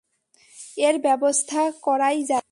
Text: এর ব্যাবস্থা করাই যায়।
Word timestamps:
এর 0.77 0.95
ব্যাবস্থা 0.99 1.61
করাই 1.81 2.19
যায়। 2.23 2.39